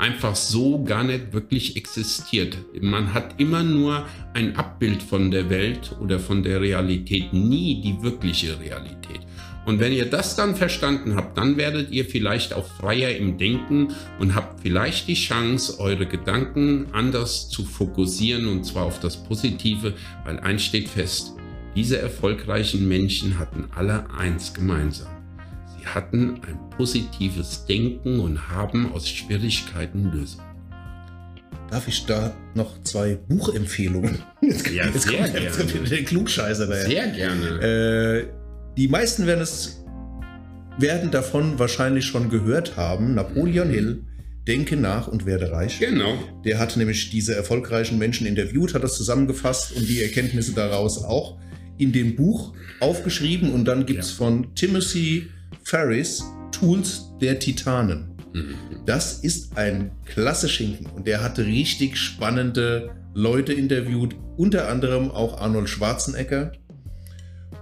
[0.00, 2.56] einfach so gar nicht wirklich existiert.
[2.80, 8.02] Man hat immer nur ein Abbild von der Welt oder von der Realität, nie die
[8.02, 9.20] wirkliche Realität.
[9.66, 13.88] Und wenn ihr das dann verstanden habt, dann werdet ihr vielleicht auch freier im Denken
[14.18, 19.92] und habt vielleicht die Chance, eure Gedanken anders zu fokussieren und zwar auf das Positive,
[20.24, 21.34] weil eins steht fest,
[21.76, 25.19] diese erfolgreichen Menschen hatten alle eins gemeinsam.
[25.80, 30.44] Sie hatten ein positives Denken und haben aus Schwierigkeiten Lösungen.
[31.70, 34.18] Darf ich da noch zwei Buchempfehlungen?
[34.42, 35.32] Jetzt, ja, jetzt sehr kommt
[35.72, 35.88] gerne.
[35.88, 36.86] der Klugscheißer daher.
[36.86, 38.26] Sehr gerne.
[38.26, 38.26] Äh,
[38.76, 39.84] die meisten werden es
[40.78, 43.14] werden davon wahrscheinlich schon gehört haben.
[43.14, 44.02] Napoleon Hill,
[44.48, 45.78] Denke nach und werde reich.
[45.78, 46.14] Genau.
[46.44, 51.38] Der hat nämlich diese erfolgreichen Menschen interviewt, hat das zusammengefasst und die Erkenntnisse daraus auch
[51.78, 53.52] in dem Buch aufgeschrieben.
[53.52, 54.16] Und dann gibt es Ja.
[54.16, 55.28] von Timothy
[55.64, 58.10] Ferris Tools der Titanen.
[58.32, 58.54] Mhm.
[58.86, 65.40] Das ist ein klasse Schinken und der hat richtig spannende Leute interviewt, unter anderem auch
[65.40, 66.52] Arnold Schwarzenegger.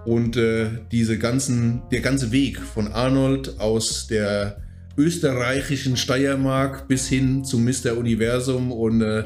[0.04, 4.62] Und äh, diese ganzen, der ganze Weg von Arnold aus der
[4.96, 7.96] österreichischen Steiermark bis hin zum Mr.
[7.96, 9.24] Universum und äh,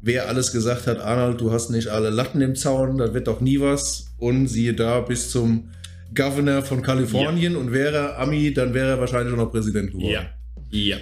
[0.00, 3.40] wer alles gesagt hat, Arnold, du hast nicht alle Latten im Zaun, da wird doch
[3.40, 4.06] nie was.
[4.18, 5.70] Und siehe da, bis zum
[6.14, 10.10] Governor von Kalifornien und wäre Ami, dann wäre er wahrscheinlich schon noch Präsident geworden.
[10.10, 10.30] Ja.
[10.70, 10.96] Ja.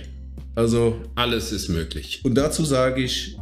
[0.55, 2.21] Also, Alles ist möglich.
[2.25, 3.37] und dazu sage ich,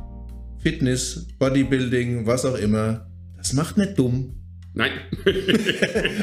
[0.62, 4.36] Fitness, Bodybuilding, was auch immer, das macht nicht dumm.
[4.74, 4.92] Nein.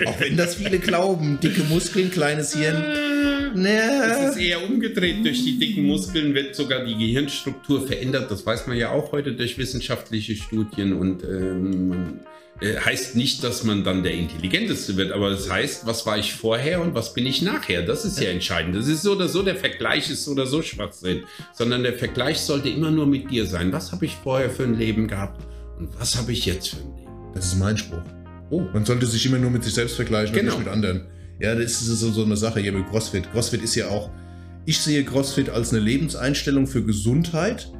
[0.05, 2.75] Auch wenn das viele glauben, dicke Muskeln, kleines Hirn.
[2.75, 5.25] Es Na, ist eher umgedreht.
[5.25, 8.31] Durch die dicken Muskeln wird sogar die Gehirnstruktur verändert.
[8.31, 10.93] Das weiß man ja auch heute durch wissenschaftliche Studien.
[10.93, 11.95] Und ähm, äh,
[12.61, 16.81] heißt nicht, dass man dann der Intelligenteste wird, aber das heißt, was war ich vorher
[16.81, 17.83] und was bin ich nachher?
[17.83, 18.75] Das ist ja entscheidend.
[18.75, 21.23] Das ist so oder so, der Vergleich ist so oder so Schwachsinn.
[21.53, 23.71] Sondern der Vergleich sollte immer nur mit dir sein.
[23.71, 25.45] Was habe ich vorher für ein Leben gehabt
[25.77, 27.07] und was habe ich jetzt für ein Leben?
[27.35, 28.01] das ist mein Spruch.
[28.49, 30.53] Oh, Man sollte sich immer nur mit sich selbst vergleichen Genau.
[30.53, 31.07] und nicht mit anderen.
[31.39, 33.31] Ja, das ist so, so eine Sache hier mit CrossFit.
[33.31, 34.09] CrossFit ist ja auch,
[34.65, 37.71] ich sehe CrossFit als eine Lebenseinstellung für Gesundheit,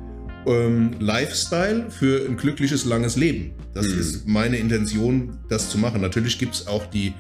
[0.47, 3.51] ähm, Lifestyle, für ein glückliches, langes Leben.
[3.73, 3.99] Das Mhm.
[3.99, 6.01] ist meine Intention, das zu machen.
[6.01, 7.13] Natürlich gibt es auch die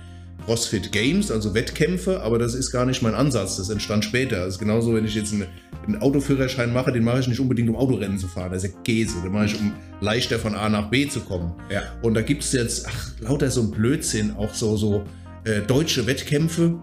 [0.45, 3.57] CrossFit Games, also Wettkämpfe, aber das ist gar nicht mein Ansatz.
[3.57, 4.37] Das entstand später.
[4.45, 5.45] Das ist genauso, wenn ich jetzt einen,
[5.85, 8.51] einen Autoführerschein mache, den mache ich nicht unbedingt, um Autorennen zu fahren.
[8.53, 9.21] Das ist ja Käse.
[9.23, 11.51] Den mache ich, um leichter von A nach B zu kommen.
[11.71, 11.81] ja.
[12.01, 15.03] Und da gibt es jetzt, ach, lauter so ein Blödsinn, auch so, so
[15.43, 16.75] äh, deutsche Wettkämpfe.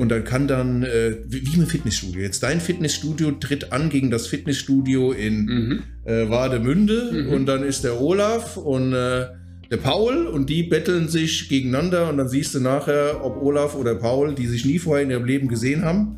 [0.00, 2.22] Und dann kann dann, äh, wie, wie im Fitnessstudio.
[2.22, 5.82] Jetzt dein Fitnessstudio tritt an gegen das Fitnessstudio in Mhm.
[6.04, 7.10] äh, Wademünde.
[7.12, 7.32] Mhm.
[7.34, 9.26] Und dann ist der Olaf und äh,
[9.70, 12.08] der Paul und die betteln sich gegeneinander.
[12.08, 15.26] Und dann siehst du nachher, ob Olaf oder Paul, die sich nie vorher in ihrem
[15.26, 16.16] Leben gesehen haben,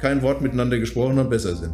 [0.00, 1.72] kein Wort miteinander gesprochen haben, besser sind.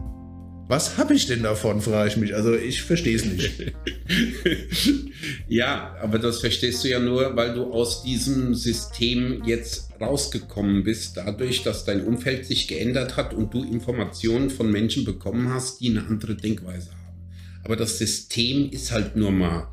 [0.71, 2.33] Was habe ich denn davon, frage ich mich.
[2.33, 3.51] Also ich verstehe es nicht.
[5.49, 11.17] ja, aber das verstehst du ja nur, weil du aus diesem System jetzt rausgekommen bist,
[11.17, 15.91] dadurch, dass dein Umfeld sich geändert hat und du Informationen von Menschen bekommen hast, die
[15.91, 17.19] eine andere Denkweise haben.
[17.65, 19.67] Aber das System ist halt nur mal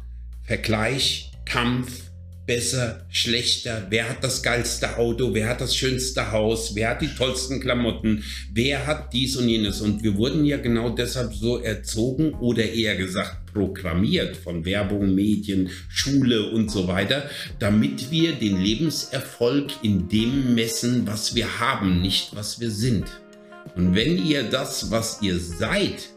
[0.45, 2.06] Vergleich, Kampf,
[2.47, 7.13] besser, schlechter, wer hat das geilste Auto, wer hat das schönste Haus, wer hat die
[7.13, 9.81] tollsten Klamotten, wer hat dies und jenes.
[9.81, 15.69] Und wir wurden ja genau deshalb so erzogen oder eher gesagt programmiert von Werbung, Medien,
[15.89, 17.29] Schule und so weiter,
[17.59, 23.05] damit wir den Lebenserfolg in dem messen, was wir haben, nicht was wir sind.
[23.75, 26.09] Und wenn ihr das, was ihr seid,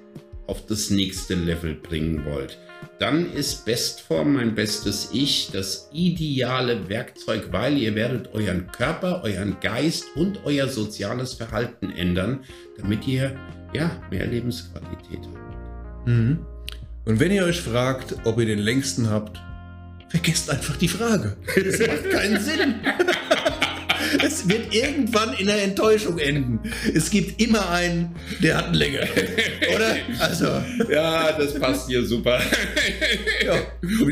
[0.46, 2.58] auf das nächste Level bringen wollt,
[3.00, 9.56] dann ist Bestform mein bestes Ich das ideale Werkzeug, weil ihr werdet euren Körper, euren
[9.60, 12.40] Geist und euer soziales Verhalten ändern,
[12.76, 13.34] damit ihr
[13.72, 16.08] ja mehr Lebensqualität habt.
[16.08, 16.40] Mhm.
[17.06, 19.40] Und wenn ihr euch fragt, ob ihr den längsten habt,
[20.10, 21.38] vergesst einfach die Frage.
[21.56, 22.74] Das macht keinen Sinn.
[24.24, 26.60] Es wird irgendwann in der Enttäuschung enden.
[26.94, 29.08] Es gibt immer einen, der hat einen längeren.
[29.74, 29.96] Oder?
[30.18, 30.46] Also,
[30.90, 32.40] Ja, das passt hier super.
[33.44, 33.54] ja.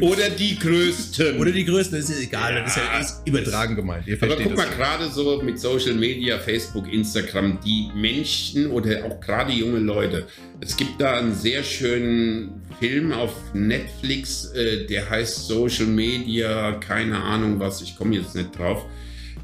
[0.00, 1.38] Oder die größten.
[1.38, 2.54] Oder die Größten, das ist egal.
[2.54, 4.06] Das ist, ja, ist übertragen gemeint.
[4.06, 9.20] Ihr Aber guck mal, gerade so mit Social Media, Facebook, Instagram, die Menschen oder auch
[9.20, 10.26] gerade junge Leute.
[10.60, 17.18] Es gibt da einen sehr schönen Film auf Netflix, äh, der heißt Social Media, keine
[17.18, 18.84] Ahnung was, ich komme jetzt nicht drauf.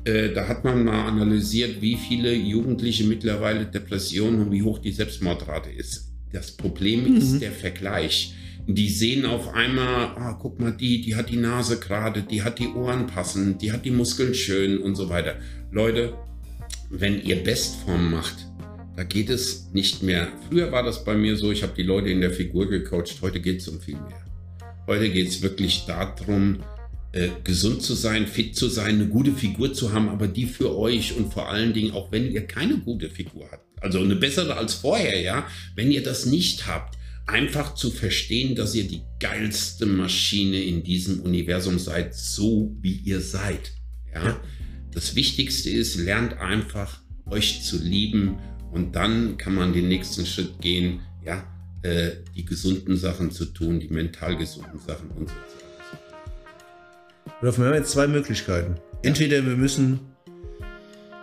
[0.04, 4.92] Äh, da hat man mal analysiert, wie viele Jugendliche mittlerweile Depressionen und wie hoch die
[4.92, 6.12] Selbstmordrate ist.
[6.32, 8.34] Das Problem ist der Vergleich.
[8.66, 12.58] Die sehen auf einmal, ah, guck mal, die, die hat die Nase gerade, die hat
[12.58, 15.36] die Ohren passend, die hat die Muskeln schön und so weiter.
[15.70, 16.14] Leute,
[16.90, 18.46] wenn ihr Bestform macht,
[18.96, 20.28] da geht es nicht mehr.
[20.48, 23.40] Früher war das bei mir so, ich habe die Leute in der Figur gecoacht, heute
[23.40, 24.24] geht es um viel mehr.
[24.86, 26.58] Heute geht es wirklich darum,
[27.14, 30.77] äh, gesund zu sein, fit zu sein, eine gute Figur zu haben, aber die für
[30.77, 34.57] euch und vor allen Dingen auch wenn ihr keine gute Figur habt, also eine bessere
[34.57, 39.86] als vorher, ja, wenn ihr das nicht habt, einfach zu verstehen, dass ihr die geilste
[39.86, 43.72] Maschine in diesem Universum seid, so wie ihr seid.
[44.12, 44.41] Ja?
[44.93, 48.38] Das Wichtigste ist, lernt einfach euch zu lieben
[48.72, 51.47] und dann kann man den nächsten Schritt gehen, ja,
[51.82, 55.63] äh, die gesunden Sachen zu tun, die mental gesunden Sachen und so.
[57.45, 58.76] Oder wir haben jetzt zwei Möglichkeiten.
[59.03, 60.01] Entweder wir müssen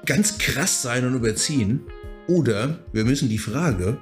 [0.06, 1.82] ganz krass sein und überziehen.
[2.28, 3.98] Oder wir müssen die Frage,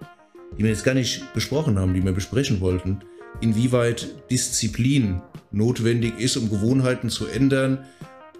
[0.57, 2.99] die wir jetzt gar nicht besprochen haben, die wir besprechen wollten,
[3.39, 7.85] inwieweit Disziplin notwendig ist, um Gewohnheiten zu ändern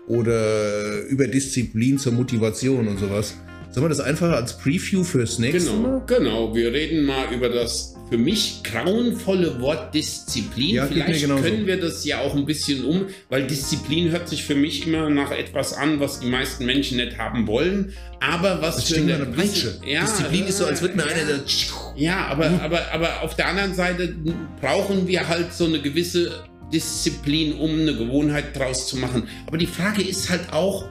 [0.07, 3.35] oder über Disziplin zur Motivation und sowas.
[3.71, 6.01] Sollen wir das einfach als Preview fürs nächste Genau, Mal?
[6.07, 6.55] genau.
[6.55, 10.75] Wir reden mal über das für mich grauenvolle Wort Disziplin.
[10.75, 14.55] Ja, Vielleicht können wir das ja auch ein bisschen um, weil Disziplin hört sich für
[14.55, 17.93] mich immer nach etwas an, was die meisten Menschen nicht haben wollen.
[18.19, 19.79] Aber was Das für wie eine Peitsche.
[19.87, 21.39] Ja, Disziplin ist so, als würde mir ja, einer der
[21.95, 24.15] Ja, aber, aber, aber auf der anderen Seite
[24.59, 26.31] brauchen wir halt so eine gewisse
[26.73, 29.27] Disziplin, um eine Gewohnheit draus zu machen.
[29.45, 30.85] Aber die Frage ist halt auch,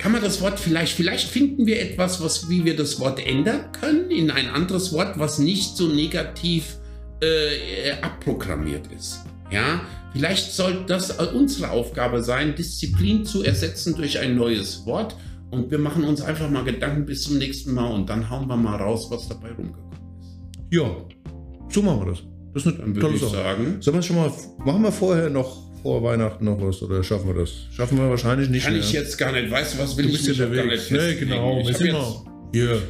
[0.00, 3.70] kann man das Wort vielleicht, vielleicht finden wir etwas, was, wie wir das Wort ändern
[3.72, 6.78] können in ein anderes Wort, was nicht so negativ
[7.20, 9.20] äh, abprogrammiert ist.
[9.50, 9.82] Ja,
[10.14, 15.16] vielleicht sollte das unsere Aufgabe sein, Disziplin zu ersetzen durch ein neues Wort.
[15.50, 18.56] Und wir machen uns einfach mal Gedanken bis zum nächsten Mal und dann hauen wir
[18.56, 20.28] mal raus, was dabei rumgekommen ist.
[20.70, 20.96] Ja,
[21.68, 22.22] so machen wir das.
[22.54, 24.32] Das ist eine Dann würde ich sagen, Sollen wir schon mal,
[24.64, 27.50] machen wir vorher noch vor Weihnachten noch was oder schaffen wir das?
[27.74, 28.82] Schaffen wir wahrscheinlich nicht kann mehr.
[28.82, 31.20] ich jetzt gar nicht, weißt du was, will du ich mich gar nicht festlegen.
[31.30, 31.60] genau.
[31.60, 32.14] Ich habe jetzt,
[32.52, 32.82] hier.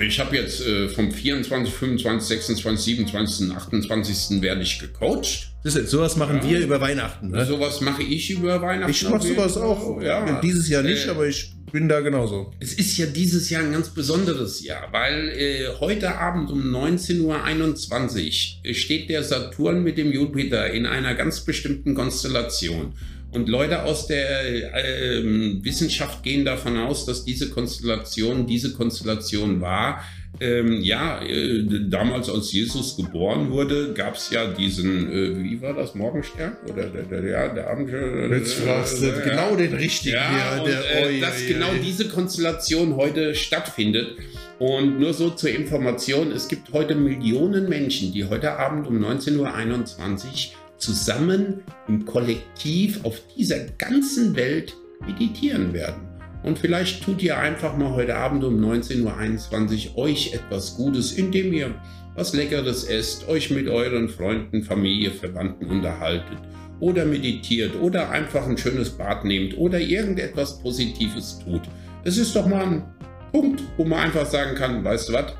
[0.00, 4.42] ich hab jetzt äh, vom 24, 25, 26, 27, 28.
[4.42, 5.48] werde ich gecoacht.
[5.64, 6.48] Das ist, sowas machen Ja.
[6.50, 7.30] wir über Weihnachten.
[7.30, 7.44] Ne?
[7.46, 8.90] Sowas mache ich über Weihnachten.
[8.90, 10.00] ich mache sowas auch.
[10.02, 10.40] Ja.
[10.40, 12.52] Dieses Jahr nicht, Äh, aber ich bin da genauso.
[12.60, 18.68] Es ist ja dieses Jahr ein ganz besonderes Jahr, weil äh, heute Abend um 19.21
[18.68, 22.92] Uhr steht der Saturn mit dem Jupiter in einer ganz bestimmten Konstellation.
[23.32, 30.04] Und Leute aus der ähm, Wissenschaft gehen davon aus, dass diese Konstellation diese Konstellation war.
[30.40, 35.74] Ähm, ja, äh, damals als Jesus geboren wurde, gab es ja diesen, äh, wie war
[35.74, 36.56] das, Morgenstern?
[36.70, 37.90] Oder der, der, der, der Abend...
[38.30, 39.20] Jetzt fragst du Ja.
[39.20, 40.16] genau den richtigen.
[40.16, 44.16] Ja, hier, und, der, äh, dass genau diese Konstellation heute stattfindet.
[44.58, 49.38] Und nur so zur Information, es gibt heute Millionen Menschen, die heute Abend um 19.21
[49.38, 54.76] Uhr zusammen im Kollektiv auf dieser ganzen Welt
[55.06, 56.11] meditieren werden.
[56.42, 61.52] Und vielleicht tut ihr einfach mal heute Abend um 19.21 Uhr euch etwas Gutes, indem
[61.52, 61.74] ihr
[62.14, 66.38] was Leckeres esst, euch mit euren Freunden, Familie, Verwandten unterhaltet
[66.80, 71.62] oder meditiert oder einfach ein schönes Bad nehmt oder irgendetwas Positives tut.
[72.04, 72.82] Es ist doch mal ein
[73.30, 75.32] Punkt, wo man einfach sagen kann, weißt du was,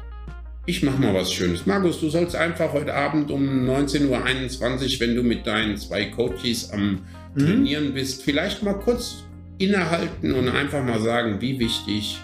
[0.65, 1.67] ich mach mal was Schönes.
[1.67, 6.71] Markus, du sollst einfach heute Abend um 19.21 Uhr, wenn du mit deinen zwei Coaches
[6.71, 7.01] am
[7.35, 7.47] Mhm.
[7.47, 9.25] Trainieren bist, vielleicht mal kurz
[9.63, 12.19] innehalten und einfach mal sagen, wie wichtig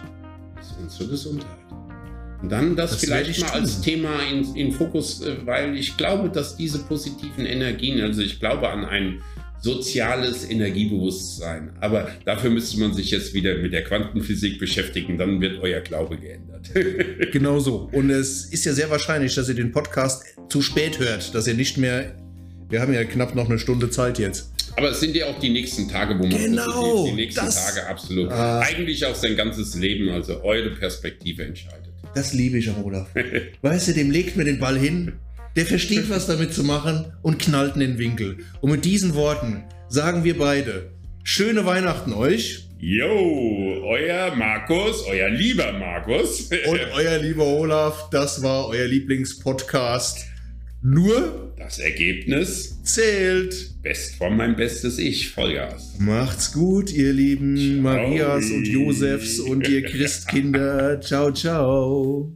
[0.60, 1.58] ist unsere Gesundheit.
[2.42, 3.84] Und dann das, Das vielleicht ich mal als tun.
[3.84, 8.68] Thema in, in Fokus, äh, weil ich glaube, dass diese positiven Energien, also ich glaube
[8.68, 9.20] an ein
[9.60, 15.60] soziales Energiebewusstsein, aber dafür müsste man sich jetzt wieder mit der Quantenphysik beschäftigen, dann wird
[15.60, 16.70] euer Glaube geändert.
[17.32, 17.88] Genau so.
[17.92, 21.54] Und es ist ja sehr wahrscheinlich, dass ihr den Podcast zu spät hört, dass ihr
[21.54, 22.14] nicht mehr.
[22.68, 24.52] Wir haben ja knapp noch eine Stunde Zeit jetzt.
[24.76, 27.86] Aber es sind ja auch die nächsten Tage, wo man Genau, die nächsten das- Tage
[27.88, 28.30] absolut.
[28.30, 28.60] Ah.
[28.60, 31.88] Eigentlich auch sein ganzes Leben, also eure Perspektive entscheidet.
[32.14, 33.08] Das liebe ich am Olaf.
[33.62, 35.12] Weißt du, dem legt mir den Ball hin,
[35.56, 38.38] der versteht, was damit zu machen und knallt in den Winkel.
[38.60, 40.90] Und mit diesen Worten sagen wir beide:
[41.24, 46.42] Schöne Weihnachten euch Yo, euer Markus, euer lieber Markus.
[46.42, 48.08] und euer lieber Olaf.
[48.10, 50.26] Das war euer Lieblingspodcast.
[50.80, 53.82] Nur Das Ergebnis, zählt.
[53.82, 55.96] best von mein bestes Ich, Vollgas.
[55.98, 61.00] Macht's gut, ihr lieben Marias und Josefs und ihr Christkinder.
[61.00, 62.32] Ciao, ciao.